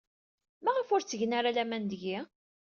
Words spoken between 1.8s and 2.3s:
deg-i?